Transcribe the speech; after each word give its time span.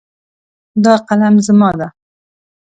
دا 0.83 0.93
قلم 1.07 1.35
زما 1.47 1.69
ده 1.79 1.87